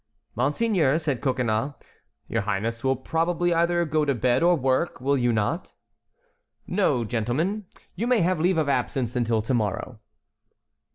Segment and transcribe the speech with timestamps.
[0.33, 1.75] "Monseigneur," said Coconnas,
[2.27, 5.73] "your highness will probably either go to bed or work, will you not?"
[6.65, 9.99] "No, gentlemen; you may have leave of absence until to morrow."